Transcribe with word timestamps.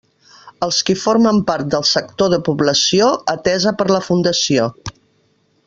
Els 0.67 0.77
qui 0.87 0.95
formen 1.01 1.41
part 1.49 1.69
del 1.75 1.85
sector 1.89 2.31
de 2.35 2.39
població, 2.47 3.11
atesa 3.35 3.75
per 3.83 3.89
la 3.95 4.01
Fundació. 4.07 4.67